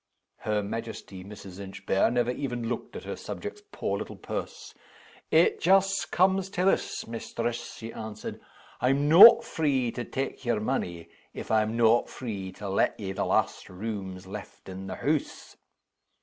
[0.39, 1.59] Her majesty, Mrs.
[1.59, 4.73] Inchbare, never even looked at her subject's poor little purse.
[5.29, 8.41] "It just comes to this, mistress," she answered.
[8.79, 13.25] "I'm no' free to tak' your money, if I'm no' free to let ye the
[13.25, 15.55] last rooms left in the hoose.